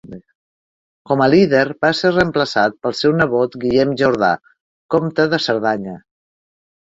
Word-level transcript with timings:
Com 1.09 1.19
a 1.25 1.27
líder 1.33 1.65
va 1.85 1.91
ser 1.99 2.09
reemplaçat 2.15 2.79
pel 2.85 2.95
seu 3.01 3.13
nebot 3.19 3.59
Guillem 3.65 3.93
Jordà, 4.01 4.31
comte 4.97 5.29
de 5.35 5.41
Cerdanya. 5.47 5.95